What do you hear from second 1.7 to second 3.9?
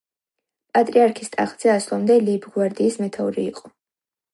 ასვლამდე ლეიბგვარდიის მეთაური იყო.